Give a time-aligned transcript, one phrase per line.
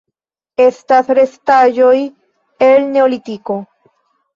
[0.65, 1.95] Estas restaĵoj
[2.73, 3.65] el Neolitiko.